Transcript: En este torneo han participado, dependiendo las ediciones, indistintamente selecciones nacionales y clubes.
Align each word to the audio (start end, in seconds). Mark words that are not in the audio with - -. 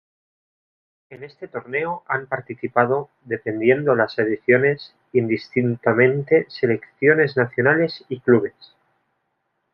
En 1.11 1.23
este 1.23 1.47
torneo 1.47 2.01
han 2.07 2.25
participado, 2.25 3.11
dependiendo 3.23 3.93
las 3.93 4.17
ediciones, 4.17 4.95
indistintamente 5.13 6.47
selecciones 6.49 7.37
nacionales 7.37 8.03
y 8.09 8.19
clubes. 8.19 8.55